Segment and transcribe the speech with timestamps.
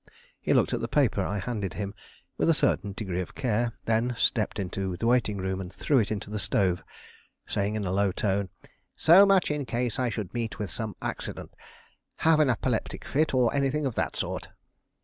[0.39, 1.93] He looked at the paper I handed him
[2.35, 6.11] with a certain degree of care, then stepped into the waiting room and threw it
[6.11, 6.81] into the stove,
[7.45, 8.49] saying in a low tone:
[8.95, 11.53] "So much in case I should meet with some accident:
[12.25, 14.47] have an apoplectic fit, or anything of that sort."